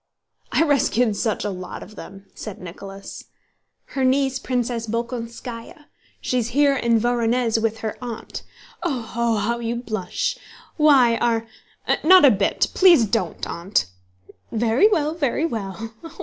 "I 0.51 0.63
rescued 0.63 1.15
such 1.15 1.45
a 1.45 1.51
lot 1.51 1.83
of 1.83 1.95
them!" 1.95 2.25
said 2.33 2.57
Nicholas. 2.59 3.25
"Her 3.93 4.03
niece, 4.03 4.39
Princess 4.39 4.87
Bolkónskaya. 4.87 5.85
She 6.19 6.39
is 6.39 6.47
here 6.57 6.75
in 6.75 6.99
Vorónezh 6.99 7.61
with 7.61 7.81
her 7.81 7.95
aunt. 8.01 8.41
Oho! 8.81 9.35
How 9.35 9.59
you 9.59 9.75
blush. 9.75 10.39
Why, 10.75 11.17
are...?" 11.17 11.45
"Not 12.03 12.25
a 12.25 12.31
bit! 12.31 12.69
Please 12.73 13.05
don't, 13.05 13.45
Aunt!" 13.45 13.85
"Very 14.51 14.87
well, 14.89 15.13
very 15.13 15.45
well!... 15.45 15.91